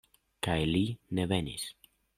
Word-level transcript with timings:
Kaj 0.47 0.55
li 0.71 0.81
ne 1.19 1.29
venis! 1.35 1.69